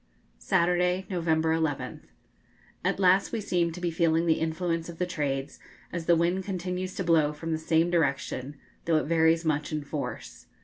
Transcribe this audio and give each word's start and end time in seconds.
Saturday, 0.39 1.05
November 1.11 1.51
11th. 1.53 1.99
At 2.83 2.99
last 2.99 3.31
we 3.31 3.39
seem 3.39 3.71
to 3.71 3.79
be 3.79 3.91
feeling 3.91 4.25
the 4.25 4.39
influence 4.39 4.89
of 4.89 4.97
the 4.97 5.05
trades, 5.05 5.59
as 5.93 6.07
the 6.07 6.15
wind 6.15 6.43
continues 6.43 6.95
to 6.95 7.03
blow 7.03 7.31
from 7.33 7.51
the 7.51 7.59
same 7.59 7.91
direction, 7.91 8.55
though 8.85 8.97
it 8.97 9.03
varies 9.05 9.45
much 9.45 9.71
in 9.71 9.83
force. 9.83 10.47